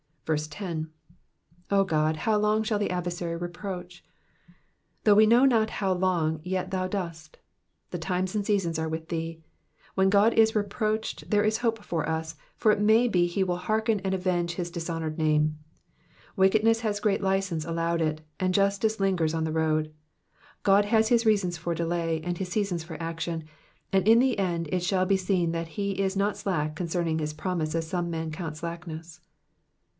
10. 0.25 0.89
0 1.69 1.85
Godf 1.85 2.15
how 2.15 2.37
long 2.37 2.63
shall 2.63 2.79
the 2.79 2.89
adversary 2.89 3.35
reproach 3.35 4.01
V* 4.01 4.53
Though 5.03 5.13
wo 5.15 5.25
know 5.25 5.43
not 5.45 5.69
how 5.71 5.91
long 5.93 6.39
yet 6.43 6.71
thou 6.71 6.87
dost. 6.87 7.37
The 7.91 7.97
times 7.99 8.33
and 8.33 8.45
seasons 8.45 8.79
arc 8.79 8.89
with 8.91 9.09
thee. 9.09 9.41
When 9.93 10.09
God 10.09 10.33
is 10.33 10.55
reproached, 10.55 11.29
there 11.29 11.43
is 11.43 11.59
hojxj 11.59 11.83
for 11.83 12.07
us, 12.07 12.35
far 12.55 12.71
it 12.71 12.79
mny 12.79 13.11
bo 13.11 13.27
ho 13.27 13.45
will 13.45 13.57
hearken 13.57 13.99
and 13.99 14.15
avenge 14.15 14.55
Digitized 14.55 14.57
by 14.57 14.63
VjOOQIC 14.63 14.63
PSALM 14.63 14.63
THE 14.63 14.63
SEVEKTT 14.63 14.63
FOURTH. 14.63 14.63
371 14.63 14.65
his 14.65 14.71
dishonoured 14.71 15.17
name. 15.17 15.57
Wickedness 16.37 16.79
has 16.79 16.99
great 16.99 17.21
license 17.21 17.65
allowed 17.65 18.01
it, 18.01 18.21
and 18.39 18.53
justice 18.53 18.99
lingers 19.01 19.33
on 19.33 19.43
the 19.43 19.51
road; 19.51 19.93
God 20.63 20.85
has 20.85 21.09
his 21.09 21.25
reasons 21.25 21.57
for 21.57 21.75
delay, 21.75 22.21
and 22.23 22.37
his 22.37 22.47
seasons 22.49 22.83
for 22.85 22.97
action, 23.03 23.43
and 23.91 24.07
in 24.07 24.19
the 24.19 24.39
end 24.39 24.69
it 24.71 24.81
shall 24.81 25.05
be 25.05 25.17
seen 25.17 25.51
that 25.51 25.67
he 25.79 25.91
is 25.99 26.15
not 26.15 26.37
slack 26.37 26.75
concerning 26.75 27.19
his 27.19 27.33
promise 27.33 27.75
ns 27.77 27.85
some 27.85 28.09
men 28.09 28.31
count 28.31 28.55
slackness. 28.55 29.19